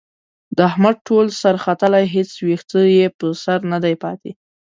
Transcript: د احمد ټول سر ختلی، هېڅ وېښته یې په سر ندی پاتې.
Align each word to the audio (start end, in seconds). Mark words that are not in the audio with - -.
د 0.55 0.57
احمد 0.69 0.95
ټول 1.07 1.25
سر 1.41 1.55
ختلی، 1.63 2.05
هېڅ 2.15 2.31
وېښته 2.45 2.81
یې 2.95 3.05
په 3.17 3.25
سر 3.43 3.59
ندی 3.71 3.95
پاتې. 4.03 4.31